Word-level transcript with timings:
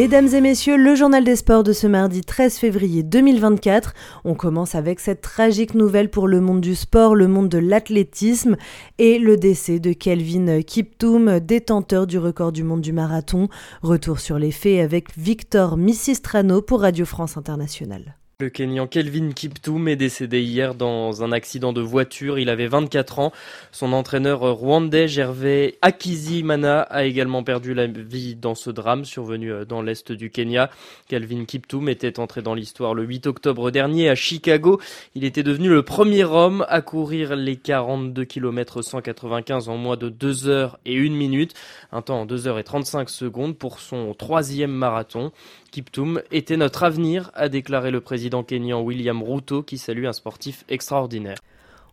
Mesdames 0.00 0.28
et 0.28 0.40
messieurs, 0.40 0.78
le 0.78 0.94
journal 0.94 1.24
des 1.24 1.36
sports 1.36 1.62
de 1.62 1.74
ce 1.74 1.86
mardi 1.86 2.22
13 2.22 2.56
février 2.56 3.02
2024. 3.02 3.92
On 4.24 4.32
commence 4.34 4.74
avec 4.74 4.98
cette 4.98 5.20
tragique 5.20 5.74
nouvelle 5.74 6.08
pour 6.08 6.26
le 6.26 6.40
monde 6.40 6.62
du 6.62 6.74
sport, 6.74 7.14
le 7.14 7.28
monde 7.28 7.50
de 7.50 7.58
l'athlétisme 7.58 8.56
et 8.96 9.18
le 9.18 9.36
décès 9.36 9.78
de 9.78 9.92
Kelvin 9.92 10.62
Kiptoum, 10.62 11.38
détenteur 11.40 12.06
du 12.06 12.16
record 12.16 12.50
du 12.50 12.64
monde 12.64 12.80
du 12.80 12.94
marathon. 12.94 13.50
Retour 13.82 14.20
sur 14.20 14.38
les 14.38 14.52
faits 14.52 14.80
avec 14.80 15.14
Victor 15.18 15.76
Missistrano 15.76 16.62
pour 16.62 16.80
Radio 16.80 17.04
France 17.04 17.36
Internationale. 17.36 18.16
Le 18.40 18.48
Kenyan 18.48 18.86
Kelvin 18.86 19.32
Kiptoum 19.32 19.86
est 19.86 19.96
décédé 19.96 20.40
hier 20.40 20.74
dans 20.74 21.22
un 21.22 21.30
accident 21.30 21.74
de 21.74 21.82
voiture. 21.82 22.38
Il 22.38 22.48
avait 22.48 22.68
24 22.68 23.18
ans. 23.18 23.32
Son 23.70 23.92
entraîneur 23.92 24.40
rwandais 24.40 25.08
Gervais 25.08 25.76
Akizimana 25.82 26.80
a 26.80 27.04
également 27.04 27.42
perdu 27.42 27.74
la 27.74 27.86
vie 27.86 28.36
dans 28.36 28.54
ce 28.54 28.70
drame 28.70 29.04
survenu 29.04 29.52
euh, 29.52 29.64
dans 29.66 29.82
l'est 29.82 30.10
du 30.10 30.30
Kenya. 30.30 30.70
Kelvin 31.06 31.44
Kiptoum 31.44 31.90
était 31.90 32.18
entré 32.18 32.40
dans 32.40 32.54
l'histoire 32.54 32.94
le 32.94 33.04
8 33.04 33.26
octobre 33.26 33.70
dernier 33.70 34.08
à 34.08 34.14
Chicago. 34.14 34.80
Il 35.14 35.24
était 35.24 35.42
devenu 35.42 35.68
le 35.68 35.82
premier 35.82 36.24
homme 36.24 36.64
à 36.70 36.80
courir 36.80 37.36
les 37.36 37.56
42 37.56 38.24
km 38.24 38.80
195 38.80 39.68
en 39.68 39.76
moins 39.76 39.98
de 39.98 40.08
2 40.08 40.48
heures 40.48 40.78
et 40.86 40.96
1 40.96 41.10
minute. 41.10 41.52
Un 41.92 42.00
temps 42.00 42.22
en 42.22 42.24
2 42.24 42.48
heures 42.48 42.58
et 42.58 42.64
35 42.64 43.10
secondes 43.10 43.58
pour 43.58 43.80
son 43.80 44.14
troisième 44.14 44.72
marathon. 44.72 45.30
Kiptoum 45.70 46.20
était 46.32 46.56
notre 46.56 46.82
avenir, 46.82 47.30
a 47.34 47.48
déclaré 47.48 47.90
le 47.90 48.00
président 48.00 48.42
kényan 48.42 48.82
William 48.82 49.22
Ruto 49.22 49.62
qui 49.62 49.78
salue 49.78 50.06
un 50.06 50.12
sportif 50.12 50.64
extraordinaire. 50.68 51.38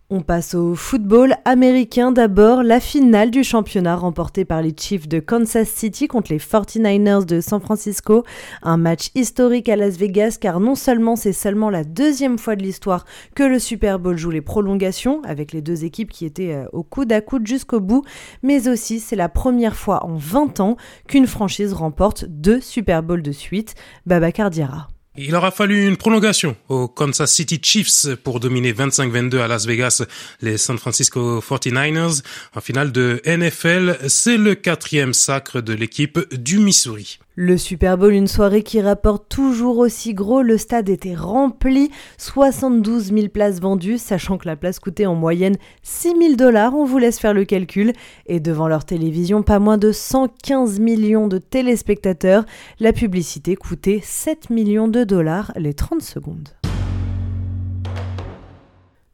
On 0.09 0.22
passe 0.22 0.55
au 0.55 0.73
football 0.73 1.36
américain 1.44 2.13
d'abord, 2.13 2.63
la 2.63 2.80
finale 2.80 3.30
du 3.30 3.44
championnat 3.44 3.97
remportée 3.97 4.45
par 4.45 4.61
les 4.61 4.73
Chiefs 4.73 5.09
de 5.09 5.19
Kansas 5.19 5.67
City 5.67 6.08
contre 6.08 6.31
les 6.31 6.39
49ers 6.39 7.25
de 7.25 7.41
San 7.41 7.59
Francisco. 7.59 8.23
Un 8.64 8.77
match 8.77 9.09
historique 9.16 9.67
à 9.67 9.75
Las 9.75 9.97
Vegas 9.97 10.38
car 10.39 10.61
non 10.61 10.75
seulement 10.75 11.17
c'est 11.17 11.33
seulement 11.33 11.69
la 11.69 11.83
deuxième 11.83 12.39
fois 12.39 12.55
de 12.55 12.64
l'histoire 12.64 13.03
que 13.36 13.44
le 13.44 13.59
Super 13.59 13.99
Bowl 13.99 14.17
joue 14.17 14.31
les 14.31 14.39
prolongations 14.39 15.22
avec 15.25 15.52
les 15.52 15.61
deux 15.61 15.83
équipes 15.83 16.11
qui 16.11 16.23
étaient 16.23 16.53
euh, 16.53 16.69
au 16.71 16.83
coude 16.83 17.11
à 17.11 17.19
coude 17.19 17.45
jusqu'au 17.45 17.81
bout, 17.81 18.05
mais 18.44 18.69
aussi 18.69 19.02
c'est 19.02 19.17
la 19.17 19.27
première 19.27 19.75
fois 19.75 20.05
en 20.05 20.16
20 20.16 20.61
ans 20.61 20.77
qu'une 21.09 21.27
franchise 21.27 21.73
remporte 21.73 22.23
deux 22.23 22.61
Super 22.61 23.03
Bowls 23.03 23.23
de 23.23 23.33
suite. 23.33 23.75
Baba 24.05 24.31
Cardiera. 24.31 24.88
Il 25.19 25.35
aura 25.35 25.49
fallu 25.49 25.87
une 25.87 25.97
prolongation 25.97 26.55
aux 26.69 26.87
Kansas 26.87 27.33
City 27.33 27.59
Chiefs 27.61 28.15
pour 28.23 28.39
dominer 28.39 28.71
25-22 28.71 29.39
à 29.39 29.47
Las 29.47 29.65
Vegas 29.65 30.03
les 30.41 30.57
San 30.57 30.77
Francisco 30.77 31.39
49ers. 31.39 32.21
En 32.55 32.61
finale 32.61 32.91
de 32.91 33.19
NFL, 33.25 33.97
c'est 34.09 34.37
le 34.37 34.53
quatrième 34.53 35.13
sacre 35.13 35.61
de 35.61 35.73
l'équipe 35.73 36.19
du 36.35 36.59
Missouri. 36.59 37.17
Le 37.39 37.55
Super 37.55 37.99
Bowl, 37.99 38.13
une 38.13 38.25
soirée 38.25 38.63
qui 38.63 38.81
rapporte 38.81 39.30
toujours 39.30 39.77
aussi 39.77 40.16
gros. 40.16 40.41
Le 40.41 40.57
stade 40.57 40.89
était 40.89 41.13
rempli, 41.13 41.91
72 42.17 43.13
000 43.13 43.27
places 43.27 43.61
vendues, 43.61 43.99
sachant 43.99 44.39
que 44.39 44.47
la 44.47 44.55
place 44.55 44.80
coûtait 44.80 45.05
en 45.05 45.13
moyenne 45.13 45.55
6 45.83 46.15
000 46.19 46.33
dollars. 46.35 46.73
On 46.73 46.83
vous 46.83 46.97
laisse 46.97 47.19
faire 47.19 47.35
le 47.35 47.45
calcul. 47.45 47.93
Et 48.25 48.39
devant 48.39 48.67
leur 48.67 48.85
télévision, 48.85 49.43
pas 49.43 49.59
moins 49.59 49.77
de 49.77 49.91
115 49.91 50.80
millions 50.80 51.27
de 51.27 51.38
téléspectateurs. 51.38 52.43
La 52.80 52.91
publicité 52.91 53.55
coûtait 53.55 54.02
7 54.02 54.49
millions 54.49 54.88
de 54.88 55.03
dollars 55.03 55.52
les 55.58 55.75
30 55.75 56.02
secondes. 56.02 56.49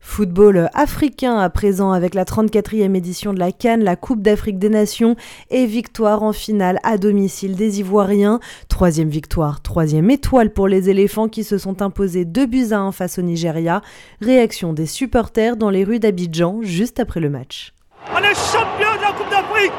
Football 0.05 0.69
africain 0.75 1.39
à 1.39 1.50
présent 1.50 1.91
avec 1.91 2.13
la 2.13 2.25
34e 2.25 2.94
édition 2.94 3.33
de 3.33 3.39
la 3.39 3.51
Cannes, 3.51 3.83
la 3.83 3.95
Coupe 3.95 4.22
d'Afrique 4.22 4.59
des 4.59 4.69
Nations 4.69 5.16
et 5.50 5.66
victoire 5.66 6.22
en 6.22 6.33
finale 6.33 6.78
à 6.83 6.97
domicile 7.00 7.55
des 7.55 7.79
Ivoiriens. 7.79 8.39
Troisième 8.67 9.07
victoire, 9.09 9.61
troisième 9.61 10.11
étoile 10.11 10.51
pour 10.51 10.67
les 10.67 10.89
éléphants 10.89 11.29
qui 11.29 11.44
se 11.44 11.57
sont 11.57 11.81
imposés 11.81 12.25
2 12.25 12.45
buts 12.45 12.67
à 12.72 12.79
1 12.79 12.91
face 12.91 13.17
au 13.17 13.23
Nigeria. 13.23 13.81
Réaction 14.22 14.73
des 14.73 14.85
supporters 14.85 15.55
dans 15.55 15.72
les 15.72 15.83
rues 15.83 16.00
d'Abidjan 16.00 16.59
juste 16.61 16.99
après 16.99 17.22
le 17.22 17.31
match. 17.31 17.73
On 18.13 18.19
est 18.19 18.35
champion 18.35 18.95
de 18.97 19.01
la 19.01 19.13
Coupe 19.13 19.31
d'Afrique 19.31 19.72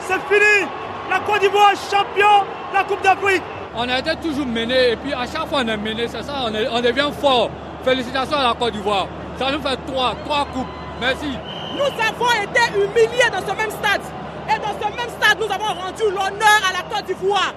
C'est 0.00 0.34
fini 0.34 0.66
La 1.10 1.20
Côte 1.20 1.40
d'Ivoire 1.40 1.74
champion 1.90 2.42
de 2.72 2.74
la 2.74 2.84
Coupe 2.84 3.02
d'Afrique 3.04 3.42
On 3.76 3.88
a 3.88 3.98
été 4.00 4.10
toujours 4.26 4.46
mené 4.46 4.92
et 4.92 4.96
puis 4.96 5.12
à 5.12 5.26
chaque 5.26 5.46
fois 5.46 5.60
on 5.62 5.68
est 5.68 5.76
mené, 5.76 6.08
c'est 6.08 6.22
ça, 6.22 6.46
on, 6.46 6.76
on 6.76 6.80
devient 6.80 7.10
fort. 7.20 7.50
Félicitations 7.84 8.36
à 8.36 8.48
la 8.48 8.54
Côte 8.54 8.72
d'Ivoire. 8.72 9.06
Ça 9.38 9.52
nous 9.52 9.60
fait 9.60 9.78
trois, 9.86 10.14
trois 10.24 10.44
coupes. 10.46 10.66
Merci. 11.00 11.30
Nous 11.76 11.84
avons 11.84 12.30
été 12.42 12.60
humiliés 12.74 13.30
dans 13.30 13.40
ce 13.40 13.56
même 13.56 13.70
stade. 13.70 14.00
Et 14.48 14.58
dans 14.58 14.74
ce 14.74 14.96
même 14.96 15.10
stade, 15.20 15.38
nous 15.38 15.52
avons 15.52 15.80
rendu 15.80 16.02
l'honneur 16.02 16.60
à 16.68 16.72
la 16.72 16.82
Côte 16.96 17.06
d'Ivoire. 17.06 17.54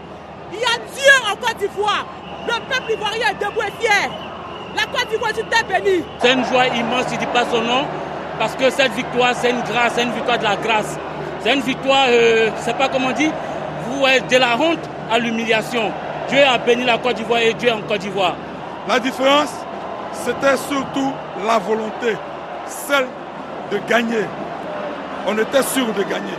Il 0.54 0.60
y 0.60 0.64
a 0.64 0.78
Dieu 0.94 1.12
en 1.32 1.36
Côte 1.36 1.58
d'Ivoire. 1.58 2.06
Le 2.48 2.54
peuple 2.54 2.92
ivoirien 2.92 3.30
est 3.32 3.44
debout 3.44 3.62
et 3.62 3.84
fier. 3.84 4.12
La 4.76 4.84
Côte 4.84 5.10
d'Ivoire, 5.10 5.32
tu 5.34 5.44
t'es 5.44 5.64
béni. 5.64 6.04
C'est 6.20 6.34
une 6.34 6.46
joie 6.46 6.68
immense, 6.68 7.06
il 7.10 7.16
ne 7.16 7.20
dit 7.20 7.26
pas 7.34 7.46
son 7.46 7.62
nom, 7.62 7.86
parce 8.38 8.56
que 8.56 8.70
cette 8.70 8.92
victoire, 8.94 9.34
c'est 9.34 9.50
une 9.50 9.62
grâce, 9.62 9.94
c'est 9.96 10.04
une 10.04 10.12
victoire 10.12 10.38
de 10.38 10.44
la 10.44 10.58
grâce. 10.58 10.98
C'est 11.42 11.54
une 11.54 11.62
victoire, 11.62 12.06
euh, 12.10 12.50
je 12.54 12.60
ne 12.60 12.64
sais 12.64 12.74
pas 12.74 12.90
comment 12.90 13.08
on 13.08 13.12
dit, 13.14 13.32
vous 13.88 14.06
êtes 14.06 14.30
de 14.30 14.38
la 14.38 14.56
honte 14.56 14.80
à 15.12 15.18
l'humiliation. 15.18 15.92
Dieu 16.30 16.44
a 16.44 16.58
béni 16.60 16.84
la 16.84 17.00
Côte 17.00 17.16
d'Ivoire 17.16 17.40
et 17.42 17.54
Dieu 17.54 17.72
en 17.72 17.82
Côte 17.82 18.02
d'Ivoire. 18.02 18.36
La 18.88 19.00
différence, 19.00 19.52
c'était 20.14 20.58
surtout 20.58 21.14
la 21.46 21.60
volonté, 21.60 22.16
celle 22.68 23.08
de 23.72 23.78
gagner. 23.88 24.26
On 25.28 25.38
était 25.38 25.64
sûr 25.64 25.88
de 25.94 26.04
gagner. 26.04 26.38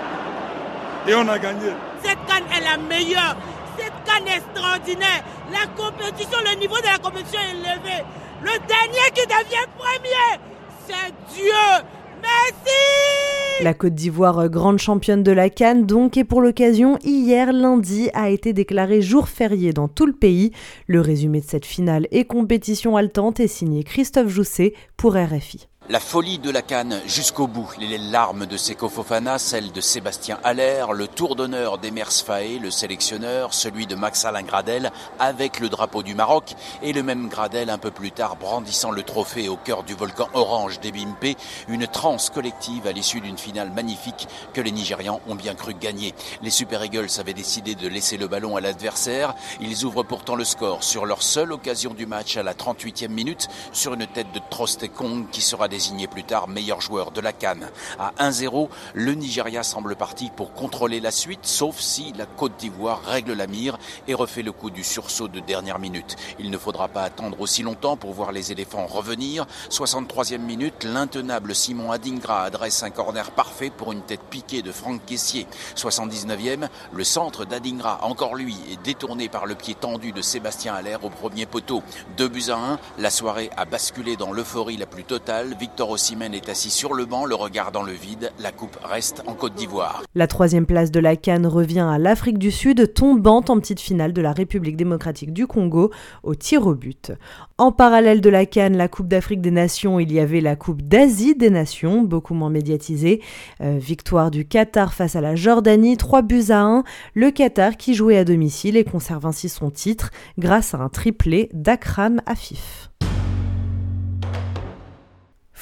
Et 1.06 1.14
on 1.14 1.26
a 1.28 1.38
gagné. 1.38 1.72
Cette 2.02 2.24
canne 2.26 2.44
est 2.54 2.64
la 2.64 2.76
meilleure. 2.76 3.36
Cette 3.78 3.92
canne 4.04 4.26
est 4.28 4.36
extraordinaire. 4.36 5.22
La 5.50 5.66
compétition, 5.76 6.38
le 6.44 6.58
niveau 6.58 6.76
de 6.78 6.86
la 6.86 6.98
compétition 6.98 7.40
est 7.40 7.56
élevé. 7.56 8.04
Le 8.42 8.58
dernier 8.66 9.10
qui 9.14 9.26
devient 9.26 9.66
premier, 9.78 10.40
c'est 10.86 11.12
Dieu. 11.34 11.84
Merci 12.22 13.11
La 13.60 13.74
Côte 13.74 13.94
d'Ivoire, 13.94 14.48
grande 14.48 14.78
championne 14.78 15.22
de 15.22 15.30
la 15.30 15.48
Cannes, 15.48 15.86
donc, 15.86 16.16
et 16.16 16.24
pour 16.24 16.40
l'occasion, 16.40 16.98
hier, 17.04 17.52
lundi, 17.52 18.08
a 18.12 18.30
été 18.30 18.52
déclaré 18.52 19.02
jour 19.02 19.28
férié 19.28 19.72
dans 19.72 19.88
tout 19.88 20.06
le 20.06 20.12
pays. 20.12 20.50
Le 20.88 21.00
résumé 21.00 21.40
de 21.40 21.46
cette 21.46 21.66
finale 21.66 22.08
et 22.10 22.24
compétition 22.24 22.96
haletante 22.96 23.38
est 23.38 23.46
signé 23.46 23.84
Christophe 23.84 24.28
Jousset 24.28 24.74
pour 24.96 25.14
RFI. 25.14 25.68
La 25.88 25.98
folie 25.98 26.38
de 26.38 26.48
la 26.48 26.62
canne 26.62 27.02
jusqu'au 27.06 27.48
bout, 27.48 27.68
les 27.76 27.98
larmes 27.98 28.46
de 28.46 28.56
Seko 28.56 28.88
Fofana, 28.88 29.40
celles 29.40 29.72
de 29.72 29.80
Sébastien 29.80 30.38
Haller, 30.44 30.86
le 30.94 31.08
tour 31.08 31.34
d'honneur 31.34 31.78
d'Emers 31.78 32.12
Faé, 32.12 32.60
le 32.60 32.70
sélectionneur, 32.70 33.52
celui 33.52 33.88
de 33.88 33.96
Max 33.96 34.24
Alain 34.24 34.44
Gradel, 34.44 34.92
avec 35.18 35.58
le 35.58 35.68
drapeau 35.68 36.04
du 36.04 36.14
Maroc, 36.14 36.54
et 36.84 36.92
le 36.92 37.02
même 37.02 37.28
Gradel 37.28 37.68
un 37.68 37.78
peu 37.78 37.90
plus 37.90 38.12
tard 38.12 38.36
brandissant 38.36 38.92
le 38.92 39.02
trophée 39.02 39.48
au 39.48 39.56
cœur 39.56 39.82
du 39.82 39.94
volcan 39.94 40.28
orange 40.34 40.78
d'Ebimpe, 40.78 41.36
une 41.66 41.88
transe 41.88 42.30
collective 42.30 42.86
à 42.86 42.92
l'issue 42.92 43.20
d'une 43.20 43.36
finale 43.36 43.72
magnifique 43.72 44.28
que 44.54 44.60
les 44.60 44.70
Nigérians 44.70 45.20
ont 45.26 45.34
bien 45.34 45.56
cru 45.56 45.74
gagner. 45.74 46.14
Les 46.42 46.50
Super 46.50 46.84
Eagles 46.84 47.10
avaient 47.18 47.34
décidé 47.34 47.74
de 47.74 47.88
laisser 47.88 48.18
le 48.18 48.28
ballon 48.28 48.56
à 48.56 48.60
l'adversaire, 48.60 49.34
ils 49.60 49.84
ouvrent 49.84 50.04
pourtant 50.04 50.36
le 50.36 50.44
score 50.44 50.84
sur 50.84 51.06
leur 51.06 51.24
seule 51.24 51.50
occasion 51.50 51.92
du 51.92 52.06
match 52.06 52.36
à 52.36 52.44
la 52.44 52.54
38e 52.54 53.08
minute, 53.08 53.48
sur 53.72 53.94
une 53.94 54.06
tête 54.06 54.30
de 54.32 54.40
Trostekong 54.48 55.28
qui 55.30 55.40
sera 55.40 55.68
désigné 55.72 56.06
plus 56.06 56.22
tard 56.22 56.48
meilleur 56.48 56.82
joueur 56.82 57.12
de 57.12 57.22
la 57.22 57.32
Cannes. 57.32 57.70
À 57.98 58.12
1-0, 58.18 58.68
le 58.92 59.14
Nigeria 59.14 59.62
semble 59.62 59.96
parti 59.96 60.30
pour 60.36 60.52
contrôler 60.52 61.00
la 61.00 61.10
suite, 61.10 61.46
sauf 61.46 61.80
si 61.80 62.12
la 62.18 62.26
Côte 62.26 62.58
d'Ivoire 62.58 63.00
règle 63.06 63.32
la 63.32 63.46
mire 63.46 63.78
et 64.06 64.12
refait 64.12 64.42
le 64.42 64.52
coup 64.52 64.68
du 64.68 64.84
sursaut 64.84 65.28
de 65.28 65.40
dernière 65.40 65.78
minute. 65.78 66.16
Il 66.38 66.50
ne 66.50 66.58
faudra 66.58 66.88
pas 66.88 67.04
attendre 67.04 67.40
aussi 67.40 67.62
longtemps 67.62 67.96
pour 67.96 68.12
voir 68.12 68.32
les 68.32 68.52
éléphants 68.52 68.84
revenir. 68.84 69.46
63e 69.70 70.36
minute, 70.36 70.84
l'intenable 70.84 71.54
Simon 71.54 71.90
Adingra 71.90 72.42
adresse 72.42 72.82
un 72.82 72.90
corner 72.90 73.30
parfait 73.30 73.70
pour 73.70 73.92
une 73.92 74.02
tête 74.02 74.20
piquée 74.28 74.60
de 74.60 74.72
Franck 74.72 75.06
Caissier. 75.06 75.46
79e, 75.74 76.68
le 76.92 77.04
centre 77.04 77.46
d'Adingra, 77.46 78.04
encore 78.04 78.34
lui, 78.34 78.58
est 78.70 78.82
détourné 78.84 79.30
par 79.30 79.46
le 79.46 79.54
pied 79.54 79.74
tendu 79.74 80.12
de 80.12 80.20
Sébastien 80.20 80.74
Allaire 80.74 81.02
au 81.02 81.08
premier 81.08 81.46
poteau. 81.46 81.82
2 82.18 82.28
buts 82.28 82.50
à 82.50 82.56
1, 82.56 82.78
la 82.98 83.10
soirée 83.10 83.48
a 83.56 83.64
basculé 83.64 84.16
dans 84.16 84.32
l'euphorie 84.32 84.76
la 84.76 84.84
plus 84.84 85.04
totale. 85.04 85.56
Victor 85.62 85.90
Ossimène 85.90 86.34
est 86.34 86.48
assis 86.48 86.70
sur 86.70 86.92
le 86.92 87.04
banc, 87.04 87.24
le 87.24 87.36
regard 87.36 87.70
dans 87.70 87.84
le 87.84 87.92
vide. 87.92 88.32
La 88.40 88.50
coupe 88.50 88.76
reste 88.82 89.22
en 89.28 89.34
Côte 89.34 89.54
d'Ivoire. 89.54 90.02
La 90.16 90.26
troisième 90.26 90.66
place 90.66 90.90
de 90.90 90.98
la 90.98 91.14
Cannes 91.14 91.46
revient 91.46 91.86
à 91.88 91.98
l'Afrique 91.98 92.38
du 92.38 92.50
Sud, 92.50 92.92
tombant 92.94 93.44
en 93.46 93.60
petite 93.60 93.78
finale 93.78 94.12
de 94.12 94.20
la 94.20 94.32
République 94.32 94.76
démocratique 94.76 95.32
du 95.32 95.46
Congo 95.46 95.92
au 96.24 96.34
tir 96.34 96.66
au 96.66 96.74
but. 96.74 97.12
En 97.58 97.70
parallèle 97.70 98.20
de 98.20 98.28
la 98.28 98.44
Cannes, 98.44 98.76
la 98.76 98.88
Coupe 98.88 99.06
d'Afrique 99.06 99.40
des 99.40 99.52
Nations, 99.52 100.00
il 100.00 100.12
y 100.12 100.18
avait 100.18 100.40
la 100.40 100.56
Coupe 100.56 100.82
d'Asie 100.82 101.36
des 101.36 101.50
Nations, 101.50 102.02
beaucoup 102.02 102.34
moins 102.34 102.50
médiatisée. 102.50 103.22
Euh, 103.60 103.78
victoire 103.78 104.32
du 104.32 104.44
Qatar 104.44 104.92
face 104.92 105.14
à 105.14 105.20
la 105.20 105.36
Jordanie, 105.36 105.96
3 105.96 106.22
buts 106.22 106.46
à 106.48 106.60
1. 106.60 106.82
Le 107.14 107.30
Qatar 107.30 107.76
qui 107.76 107.94
jouait 107.94 108.18
à 108.18 108.24
domicile 108.24 108.76
et 108.76 108.82
conserve 108.82 109.26
ainsi 109.26 109.48
son 109.48 109.70
titre 109.70 110.10
grâce 110.38 110.74
à 110.74 110.78
un 110.78 110.88
triplé 110.88 111.50
d'Akram 111.52 112.20
Afif. 112.26 112.91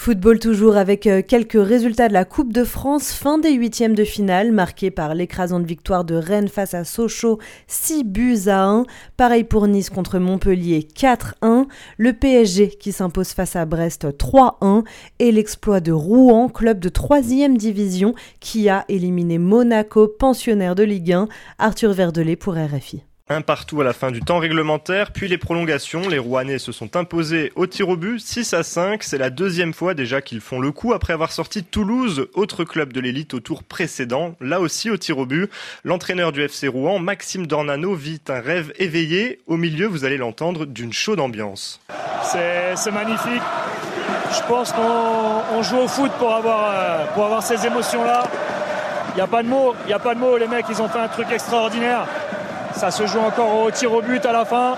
Football 0.02 0.38
toujours 0.38 0.78
avec 0.78 1.06
euh, 1.06 1.20
quelques 1.20 1.62
résultats 1.62 2.08
de 2.08 2.14
la 2.14 2.24
Coupe 2.24 2.54
de 2.54 2.64
France, 2.64 3.12
fin 3.12 3.36
des 3.36 3.52
huitièmes 3.52 3.94
de 3.94 4.04
finale, 4.04 4.50
marqués 4.50 4.90
par 4.90 5.14
l'écrasante 5.14 5.66
victoire 5.66 6.06
de 6.06 6.14
Rennes 6.14 6.48
face 6.48 6.72
à 6.72 6.84
Sochaux, 6.84 7.38
6 7.66 8.04
buts 8.04 8.38
à 8.46 8.64
1. 8.64 8.84
Pareil 9.18 9.44
pour 9.44 9.68
Nice 9.68 9.90
contre 9.90 10.18
Montpellier, 10.18 10.88
4-1. 10.96 11.66
Le 11.98 12.14
PSG 12.14 12.68
qui 12.68 12.92
s'impose 12.92 13.32
face 13.32 13.56
à 13.56 13.66
Brest, 13.66 14.06
3-1. 14.06 14.84
Et 15.18 15.32
l'exploit 15.32 15.80
de 15.80 15.92
Rouen, 15.92 16.48
club 16.48 16.78
de 16.78 16.88
3 16.88 17.20
division, 17.20 18.14
qui 18.40 18.70
a 18.70 18.86
éliminé 18.88 19.36
Monaco, 19.36 20.08
pensionnaire 20.08 20.76
de 20.76 20.82
Ligue 20.82 21.12
1. 21.12 21.28
Arthur 21.58 21.92
Verdelet 21.92 22.36
pour 22.36 22.54
RFI. 22.54 23.02
Un 23.32 23.42
partout 23.42 23.80
à 23.80 23.84
la 23.84 23.92
fin 23.92 24.10
du 24.10 24.20
temps 24.20 24.40
réglementaire, 24.40 25.12
puis 25.12 25.28
les 25.28 25.38
prolongations. 25.38 26.08
Les 26.08 26.18
Rouennais 26.18 26.58
se 26.58 26.72
sont 26.72 26.96
imposés 26.96 27.52
au 27.54 27.68
tir 27.68 27.88
au 27.88 27.96
but 27.96 28.18
6 28.18 28.54
à 28.54 28.64
5. 28.64 29.04
C'est 29.04 29.18
la 29.18 29.30
deuxième 29.30 29.72
fois 29.72 29.94
déjà 29.94 30.20
qu'ils 30.20 30.40
font 30.40 30.58
le 30.58 30.72
coup 30.72 30.94
après 30.94 31.12
avoir 31.12 31.30
sorti 31.30 31.62
Toulouse, 31.62 32.26
autre 32.34 32.64
club 32.64 32.92
de 32.92 33.00
l'élite 33.00 33.32
au 33.32 33.38
tour 33.38 33.62
précédent, 33.62 34.34
là 34.40 34.58
aussi 34.58 34.90
au 34.90 34.96
tir 34.96 35.16
au 35.18 35.26
but. 35.26 35.48
L'entraîneur 35.84 36.32
du 36.32 36.42
FC 36.42 36.66
Rouen, 36.66 36.98
Maxime 36.98 37.46
Dornano, 37.46 37.94
vit 37.94 38.20
un 38.26 38.40
rêve 38.40 38.72
éveillé. 38.80 39.38
Au 39.46 39.56
milieu, 39.56 39.86
vous 39.86 40.04
allez 40.04 40.16
l'entendre, 40.16 40.66
d'une 40.66 40.92
chaude 40.92 41.20
ambiance. 41.20 41.80
C'est 42.24 42.90
magnifique. 42.90 43.42
Je 44.32 44.42
pense 44.48 44.72
qu'on 44.72 45.62
joue 45.62 45.78
au 45.78 45.86
foot 45.86 46.10
pour 46.18 46.34
avoir, 46.34 46.72
euh, 46.74 47.40
ces 47.42 47.64
émotions-là. 47.64 48.24
Il 49.10 49.14
n'y 49.14 49.22
a 49.22 49.28
pas 49.28 49.44
de 49.44 49.48
mots, 49.48 49.74
il 49.84 49.86
n'y 49.86 49.92
a 49.92 50.00
pas 50.00 50.16
de 50.16 50.18
mots. 50.18 50.36
Les 50.36 50.48
mecs, 50.48 50.66
ils 50.68 50.82
ont 50.82 50.88
fait 50.88 50.98
un 50.98 51.08
truc 51.08 51.30
extraordinaire. 51.30 52.08
Ça 52.74 52.90
se 52.90 53.06
joue 53.06 53.20
encore 53.20 53.54
au 53.62 53.70
tir 53.70 53.92
au 53.92 54.02
but 54.02 54.24
à 54.24 54.32
la 54.32 54.44
fin. 54.44 54.74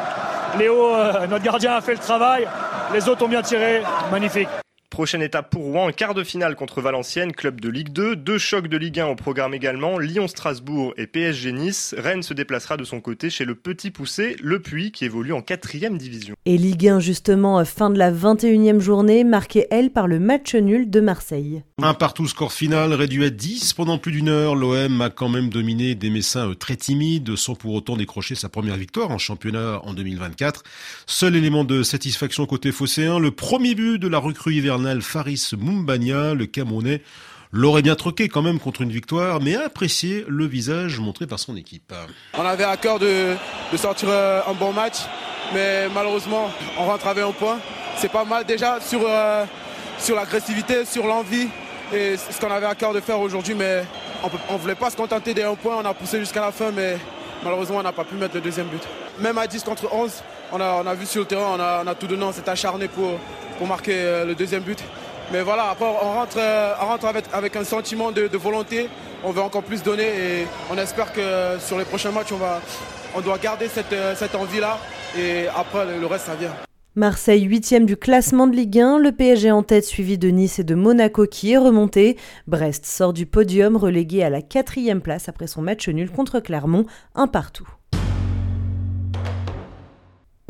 Léo, 0.58 0.94
euh, 0.94 1.26
notre 1.26 1.44
gardien, 1.44 1.74
a 1.74 1.80
fait 1.80 1.92
le 1.92 1.98
travail. 1.98 2.48
Les 2.92 3.08
autres 3.08 3.24
ont 3.24 3.28
bien 3.28 3.42
tiré. 3.42 3.82
Magnifique. 4.10 4.48
Prochaine 4.92 5.22
étape 5.22 5.48
pour 5.48 5.62
Rouen, 5.62 5.88
un 5.88 5.92
quart 5.92 6.12
de 6.12 6.22
finale 6.22 6.54
contre 6.54 6.82
Valenciennes, 6.82 7.32
club 7.32 7.62
de 7.62 7.70
Ligue 7.70 7.94
2. 7.94 8.14
Deux 8.14 8.36
chocs 8.36 8.68
de 8.68 8.76
Ligue 8.76 9.00
1 9.00 9.06
au 9.06 9.14
programme 9.14 9.54
également, 9.54 9.98
Lyon-Strasbourg 9.98 10.92
et 10.98 11.06
PSG 11.06 11.52
Nice. 11.52 11.94
Rennes 11.96 12.22
se 12.22 12.34
déplacera 12.34 12.76
de 12.76 12.84
son 12.84 13.00
côté 13.00 13.30
chez 13.30 13.46
le 13.46 13.54
petit 13.54 13.90
poussé, 13.90 14.36
Le 14.42 14.60
Puy, 14.60 14.92
qui 14.92 15.06
évolue 15.06 15.32
en 15.32 15.40
quatrième 15.40 15.96
division. 15.96 16.34
Et 16.44 16.58
Ligue 16.58 16.88
1 16.88 17.00
justement, 17.00 17.64
fin 17.64 17.88
de 17.88 17.96
la 17.96 18.12
21e 18.12 18.80
journée, 18.80 19.24
marquée 19.24 19.66
elle 19.70 19.90
par 19.92 20.06
le 20.06 20.20
match 20.20 20.54
nul 20.54 20.90
de 20.90 21.00
Marseille. 21.00 21.62
Un 21.80 21.94
partout 21.94 22.28
score 22.28 22.52
final, 22.52 22.92
réduit 22.92 23.24
à 23.24 23.30
10 23.30 23.72
pendant 23.72 23.96
plus 23.96 24.12
d'une 24.12 24.28
heure. 24.28 24.54
L'OM 24.54 25.00
a 25.00 25.08
quand 25.08 25.30
même 25.30 25.48
dominé 25.48 25.94
des 25.94 26.10
Messins 26.10 26.50
euh, 26.50 26.54
très 26.54 26.76
timides, 26.76 27.34
sans 27.36 27.54
pour 27.54 27.72
autant 27.72 27.96
décrocher 27.96 28.34
sa 28.34 28.50
première 28.50 28.76
victoire 28.76 29.10
en 29.10 29.16
championnat 29.16 29.80
en 29.84 29.94
2024. 29.94 30.62
Seul 31.06 31.34
élément 31.34 31.64
de 31.64 31.82
satisfaction 31.82 32.44
côté 32.44 32.72
phocéen, 32.72 33.18
le 33.18 33.30
premier 33.30 33.74
but 33.74 33.98
de 33.98 34.06
la 34.06 34.18
recrue 34.18 34.52
hivernale 34.52 34.81
Faris 35.00 35.50
Mumbania, 35.58 36.34
le 36.34 36.46
Camerounais, 36.46 37.02
l'aurait 37.52 37.82
bien 37.82 37.94
troqué 37.94 38.29
quand 38.29 38.43
même 38.43 38.58
contre 38.58 38.81
une 38.81 38.90
victoire, 38.90 39.40
mais 39.40 39.56
a 39.56 39.67
apprécié 39.67 40.25
le 40.29 40.46
visage 40.46 40.99
montré 40.99 41.26
par 41.26 41.38
son 41.38 41.56
équipe. 41.56 41.93
On 42.34 42.44
avait 42.44 42.64
à 42.64 42.76
cœur 42.76 42.99
de, 42.99 43.34
sortir 43.76 44.08
euh, 44.11 44.40
un 44.49 44.55
bon 44.55 44.73
match, 44.73 44.96
mais 45.52 45.88
malheureusement, 45.94 46.50
on 46.79 46.87
rentre 46.87 47.06
avec 47.06 47.25
un 47.25 47.32
point. 47.32 47.58
C'est 47.96 48.11
pas 48.11 48.25
mal 48.25 48.44
déjà 48.44 48.81
sur, 48.81 49.00
euh, 49.06 49.44
sur 49.99 50.17
l'agressivité, 50.17 50.85
sur 50.85 51.06
l'envie, 51.06 51.49
et 51.93 52.17
ce 52.17 52.40
qu'on 52.40 52.50
avait 52.50 52.67
à 52.67 52.75
cœur 52.75 52.94
de 52.94 53.00
faire 53.00 53.20
aujourd'hui, 53.20 53.55
mais 53.55 53.85
on 54.49 54.55
ne 54.55 54.58
voulait 54.58 54.75
pas 54.75 54.90
se 54.90 54.96
contenter 54.96 55.35
d'un 55.35 55.55
point, 55.55 55.76
on 55.76 55.85
a 55.85 55.93
poussé 55.93 56.19
jusqu'à 56.19 56.40
la 56.40 56.52
fin, 56.52 56.70
mais 56.70 56.96
malheureusement, 57.44 57.78
on 57.78 57.82
n'a 57.82 57.93
pas 57.93 58.05
pu 58.05 58.14
mettre 58.14 58.35
le 58.35 58.40
deuxième 58.40 58.69
but. 58.69 58.82
Même 59.20 59.37
à 59.37 59.46
10 59.46 59.62
contre 59.62 59.93
11, 59.93 60.11
on 60.52 60.61
a, 60.61 60.94
vu 60.94 61.06
sur 61.06 61.20
le 61.20 61.26
terrain, 61.26 61.56
on 61.58 61.87
a, 61.87 61.94
tout 61.94 62.06
donné, 62.06 62.25
on 62.25 62.32
s'est 62.32 62.49
acharné 62.49 62.88
pour, 62.88 63.19
pour 63.62 63.69
marquer 63.69 63.94
euh, 63.94 64.25
le 64.25 64.35
deuxième 64.35 64.64
but. 64.64 64.82
Mais 65.32 65.41
voilà, 65.43 65.70
après, 65.70 65.85
on 65.85 66.14
rentre, 66.14 66.37
euh, 66.37 66.75
on 66.82 66.87
rentre 66.87 67.06
avec, 67.06 67.26
avec, 67.32 67.55
un 67.55 67.62
sentiment 67.62 68.11
de, 68.11 68.29
volonté. 68.37 68.88
On 69.23 69.31
veut 69.31 69.41
encore 69.41 69.62
plus 69.62 69.85
donner 69.85 70.03
et 70.03 70.47
on 70.69 70.76
espère 70.76 71.12
que 71.12 71.61
sur 71.61 71.79
les 71.79 71.85
prochains 71.85 72.11
matchs, 72.11 72.32
on, 72.32 72.38
va, 72.38 72.61
on 73.14 73.20
doit 73.20 73.38
garder 73.38 73.69
cette, 73.69 73.93
euh, 73.93 74.17
envie-là. 74.35 74.79
Et 75.17 75.47
après, 75.55 75.87
le 76.00 76.05
reste, 76.06 76.26
ça 76.26 76.35
vient. 76.35 76.50
Marseille 76.97 77.43
8 77.43 77.85
du 77.85 77.97
classement 77.97 78.49
de 78.49 78.56
Ligue 78.56 78.81
1, 78.81 78.99
le 78.99 79.12
PSG 79.12 79.53
en 79.53 79.62
tête 79.62 79.85
suivi 79.85 80.19
de 80.19 80.31
Nice 80.31 80.59
et 80.59 80.64
de 80.64 80.75
Monaco 80.75 81.26
qui 81.26 81.53
est 81.53 81.56
remonté. 81.56 82.19
Brest 82.49 82.85
sort 82.85 83.12
du 83.12 83.26
podium 83.26 83.76
relégué 83.76 84.25
à 84.25 84.29
la 84.29 84.43
quatrième 84.43 85.00
place 85.00 85.29
après 85.29 85.47
son 85.47 85.62
match 85.62 85.88
nul 85.88 86.11
contre 86.11 86.41
Clermont, 86.41 86.85
un 87.14 87.29
partout. 87.29 87.69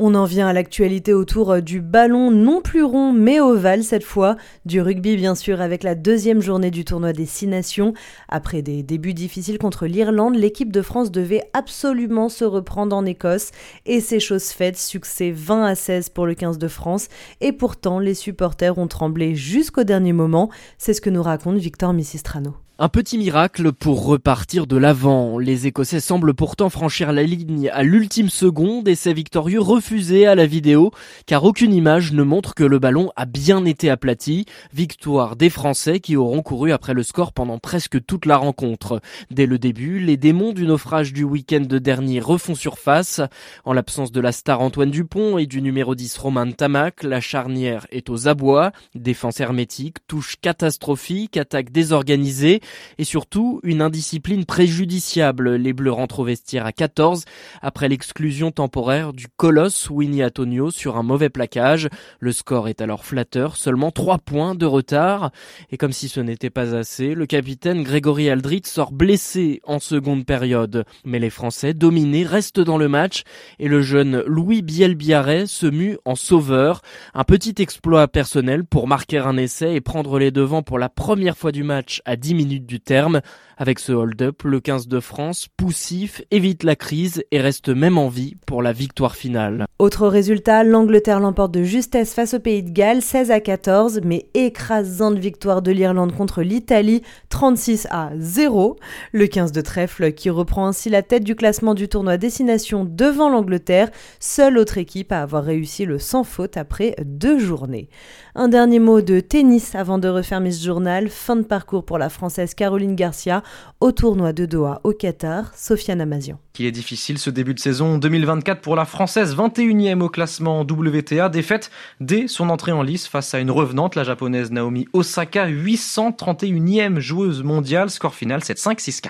On 0.05 0.15
en 0.15 0.25
vient 0.25 0.49
à 0.49 0.53
l'actualité 0.53 1.13
autour 1.13 1.51
euh, 1.51 1.61
du 1.61 1.79
ballon 1.79 2.29
non 2.29 2.59
plus 2.59 2.83
rond 2.83 3.13
mais 3.13 3.39
ovale 3.39 3.85
cette 3.85 4.03
fois, 4.03 4.35
du 4.65 4.81
rugby 4.81 5.15
bien 5.15 5.33
sûr 5.33 5.61
avec 5.61 5.81
la 5.81 5.95
deuxième 5.95 6.41
journée 6.41 6.71
du 6.71 6.83
tournoi 6.83 7.13
des 7.13 7.25
Six 7.25 7.47
Nations. 7.47 7.93
Après 8.27 8.61
des 8.61 8.83
débuts 8.83 9.13
difficiles 9.13 9.57
contre 9.57 9.85
l'Irlande, 9.85 10.35
l'équipe 10.35 10.73
de 10.73 10.81
France 10.81 11.09
devait 11.09 11.43
absolument 11.53 12.27
se 12.27 12.43
reprendre 12.43 12.93
en 12.93 13.05
Écosse 13.05 13.51
et 13.85 14.01
c'est 14.01 14.19
chose 14.19 14.47
faite, 14.49 14.77
succès 14.77 15.31
20 15.31 15.63
à 15.63 15.73
16 15.73 16.09
pour 16.09 16.25
le 16.25 16.33
15 16.33 16.57
de 16.57 16.67
France 16.67 17.07
et 17.39 17.53
pourtant 17.53 17.99
les 17.99 18.13
supporters 18.13 18.77
ont 18.77 18.87
tremblé 18.87 19.35
jusqu'au 19.35 19.85
dernier 19.85 20.11
moment, 20.11 20.49
c'est 20.77 20.93
ce 20.93 20.99
que 20.99 21.09
nous 21.09 21.23
raconte 21.23 21.59
Victor 21.59 21.93
Missistrano. 21.93 22.55
Un 22.83 22.89
petit 22.89 23.17
miracle 23.17 23.71
pour 23.71 24.05
repartir 24.05 24.67
de 24.67 24.75
l'avant. 24.75 25.37
Les 25.37 25.67
Écossais 25.67 26.01
semblent 26.01 26.33
pourtant 26.33 26.69
franchir 26.69 27.13
la 27.13 27.23
ligne 27.23 27.69
à 27.69 27.81
l'ultime 27.81 28.27
seconde 28.27 28.89
et 28.89 28.95
c'est 28.95 29.13
victorieux 29.13 29.61
refusé 29.61 30.27
à 30.27 30.35
la 30.35 30.45
vidéo 30.45 30.91
car 31.25 31.45
aucune 31.45 31.73
image 31.73 32.11
ne 32.11 32.23
montre 32.23 32.53
que 32.53 32.65
le 32.65 32.79
ballon 32.79 33.09
a 33.15 33.25
bien 33.25 33.63
été 33.63 33.89
aplati. 33.89 34.47
Victoire 34.73 35.37
des 35.37 35.49
Français 35.49 36.01
qui 36.01 36.17
auront 36.17 36.41
couru 36.41 36.73
après 36.73 36.93
le 36.93 37.03
score 37.03 37.31
pendant 37.31 37.57
presque 37.57 38.05
toute 38.05 38.25
la 38.25 38.35
rencontre. 38.35 38.99
Dès 39.31 39.45
le 39.45 39.59
début, 39.59 39.99
les 39.99 40.17
démons 40.17 40.51
du 40.51 40.67
naufrage 40.67 41.13
du 41.13 41.23
week-end 41.23 41.65
dernier 41.65 42.19
refont 42.19 42.53
surface. 42.53 43.21
En 43.63 43.71
l'absence 43.71 44.11
de 44.11 44.19
la 44.19 44.33
star 44.33 44.59
Antoine 44.59 44.91
Dupont 44.91 45.37
et 45.37 45.45
du 45.45 45.61
numéro 45.61 45.95
10 45.95 46.17
Romain 46.17 46.51
Tamac, 46.51 47.03
la 47.03 47.21
charnière 47.21 47.87
est 47.91 48.09
aux 48.09 48.27
abois. 48.27 48.73
Défense 48.93 49.39
hermétique, 49.39 50.05
touche 50.05 50.35
catastrophique, 50.41 51.37
attaque 51.37 51.71
désorganisée 51.71 52.59
et 52.97 53.03
surtout 53.03 53.59
une 53.63 53.81
indiscipline 53.81 54.45
préjudiciable. 54.45 55.55
Les 55.55 55.73
Bleus 55.73 55.91
rentrent 55.91 56.19
au 56.19 56.23
vestiaire 56.23 56.65
à 56.65 56.71
14 56.71 57.25
après 57.61 57.89
l'exclusion 57.89 58.51
temporaire 58.51 59.13
du 59.13 59.27
colosse 59.27 59.89
Winnie 59.89 60.23
Antonio 60.23 60.71
sur 60.71 60.97
un 60.97 61.03
mauvais 61.03 61.29
plaquage. 61.29 61.89
Le 62.19 62.31
score 62.31 62.67
est 62.67 62.81
alors 62.81 63.05
flatteur, 63.05 63.55
seulement 63.55 63.91
3 63.91 64.19
points 64.19 64.55
de 64.55 64.65
retard. 64.65 65.31
Et 65.71 65.77
comme 65.77 65.93
si 65.93 66.09
ce 66.09 66.19
n'était 66.19 66.49
pas 66.49 66.75
assez, 66.75 67.15
le 67.15 67.25
capitaine 67.25 67.83
Grégory 67.83 68.29
Aldrit 68.29 68.63
sort 68.65 68.91
blessé 68.91 69.61
en 69.63 69.79
seconde 69.79 70.25
période. 70.25 70.85
Mais 71.05 71.19
les 71.19 71.29
Français, 71.29 71.73
dominés, 71.73 72.23
restent 72.23 72.59
dans 72.59 72.77
le 72.77 72.87
match 72.87 73.23
et 73.59 73.67
le 73.67 73.81
jeune 73.81 74.23
Louis 74.27 74.61
Bielbiarret 74.61 75.45
se 75.47 75.65
mue 75.65 75.97
en 76.05 76.15
sauveur. 76.15 76.81
Un 77.13 77.23
petit 77.23 77.55
exploit 77.57 78.07
personnel 78.07 78.63
pour 78.63 78.87
marquer 78.87 79.17
un 79.17 79.37
essai 79.37 79.73
et 79.75 79.81
prendre 79.81 80.19
les 80.19 80.31
devants 80.31 80.63
pour 80.63 80.79
la 80.79 80.89
première 80.89 81.37
fois 81.37 81.51
du 81.51 81.63
match 81.63 82.01
à 82.05 82.15
10 82.15 82.35
minutes 82.35 82.52
du 82.59 82.79
terme. 82.79 83.21
Avec 83.57 83.77
ce 83.77 83.91
hold-up, 83.91 84.43
le 84.43 84.59
15 84.59 84.87
de 84.87 84.99
France, 84.99 85.47
poussif, 85.55 86.23
évite 86.31 86.63
la 86.63 86.75
crise 86.75 87.23
et 87.31 87.39
reste 87.39 87.69
même 87.69 87.99
en 87.99 88.09
vie 88.09 88.35
pour 88.47 88.63
la 88.63 88.73
victoire 88.73 89.15
finale. 89.15 89.65
Autre 89.77 90.07
résultat, 90.07 90.63
l'Angleterre 90.63 91.19
l'emporte 91.19 91.53
de 91.53 91.63
justesse 91.63 92.13
face 92.15 92.33
au 92.33 92.39
Pays 92.39 92.63
de 92.63 92.71
Galles, 92.71 93.03
16 93.03 93.29
à 93.29 93.39
14, 93.39 94.01
mais 94.03 94.27
écrasante 94.33 95.19
victoire 95.19 95.61
de 95.61 95.71
l'Irlande 95.71 96.15
contre 96.15 96.41
l'Italie, 96.41 97.03
36 97.29 97.87
à 97.91 98.09
0. 98.17 98.77
Le 99.11 99.27
15 99.27 99.51
de 99.51 99.61
trèfle 99.61 100.13
qui 100.13 100.31
reprend 100.31 100.65
ainsi 100.65 100.89
la 100.89 101.03
tête 101.03 101.23
du 101.23 101.35
classement 101.35 101.75
du 101.75 101.87
tournoi 101.87 102.17
Destination 102.17 102.85
devant 102.85 103.29
l'Angleterre, 103.29 103.91
seule 104.19 104.57
autre 104.57 104.79
équipe 104.79 105.11
à 105.11 105.21
avoir 105.21 105.43
réussi 105.43 105.85
le 105.85 105.99
sans 105.99 106.23
faute 106.23 106.57
après 106.57 106.95
deux 107.05 107.37
journées. 107.37 107.89
Un 108.35 108.47
dernier 108.47 108.79
mot 108.79 109.01
de 109.01 109.19
tennis 109.19 109.75
avant 109.75 109.99
de 109.99 110.07
refermer 110.07 110.51
ce 110.51 110.65
journal, 110.65 111.09
fin 111.09 111.35
de 111.35 111.43
parcours 111.43 111.85
pour 111.85 111.99
la 111.99 112.09
Française 112.09 112.55
Caroline 112.55 112.95
Garcia 112.95 113.43
au 113.79 113.91
tournoi 113.91 114.33
de 114.33 114.47
Doha 114.47 114.81
au 114.83 114.91
Qatar, 114.91 115.51
Sofiane 115.55 116.01
Amazian. 116.01 116.39
Qu'il 116.53 116.65
est 116.65 116.71
difficile 116.71 117.19
ce 117.19 117.29
début 117.29 117.53
de 117.53 117.59
saison 117.59 117.99
2024 117.99 118.59
pour 118.59 118.75
la 118.75 118.85
Française, 118.85 119.35
21e 119.35 120.01
au 120.01 120.09
classement 120.09 120.61
WTA, 120.61 121.29
défaite 121.29 121.69
dès 121.99 122.27
son 122.27 122.49
entrée 122.49 122.71
en 122.71 122.81
lice 122.81 123.07
face 123.07 123.35
à 123.35 123.39
une 123.39 123.51
revenante, 123.51 123.93
la 123.93 124.03
japonaise 124.03 124.49
Naomi 124.49 124.87
Osaka, 124.93 125.47
831e 125.47 126.97
joueuse 126.97 127.43
mondiale, 127.43 127.91
score 127.91 128.15
final 128.15 128.39
7-5, 128.39 128.79
6-4. 128.79 129.09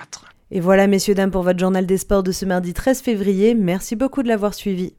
Et 0.50 0.60
voilà 0.60 0.86
messieurs, 0.86 1.14
dames, 1.14 1.30
pour 1.30 1.44
votre 1.44 1.58
journal 1.58 1.86
des 1.86 1.96
sports 1.96 2.24
de 2.24 2.30
ce 2.30 2.44
mardi 2.44 2.74
13 2.74 3.00
février. 3.00 3.54
Merci 3.54 3.96
beaucoup 3.96 4.22
de 4.22 4.28
l'avoir 4.28 4.52
suivi. 4.52 4.92